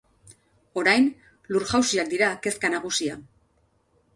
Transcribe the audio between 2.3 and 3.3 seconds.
kezka nagusia.